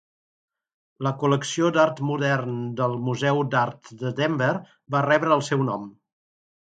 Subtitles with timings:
[1.07, 4.51] La col·lecció d'art modern del Museu d'Art de Denver
[4.97, 5.87] va rebre el seu nom.